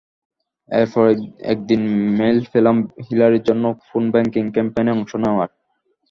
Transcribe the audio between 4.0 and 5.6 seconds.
Banking ক্যাম্পেইনে অংশ নেওয়ার।